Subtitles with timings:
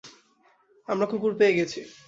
[0.87, 1.79] আমরা কুকুর পেয়ে গেছি।